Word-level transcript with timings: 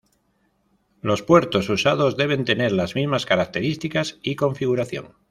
Los 1.03 1.21
puertos 1.21 1.69
usados 1.69 2.17
deben 2.17 2.43
tener 2.43 2.71
las 2.71 2.95
mismas 2.95 3.27
características 3.27 4.17
y 4.23 4.35
configuración. 4.35 5.13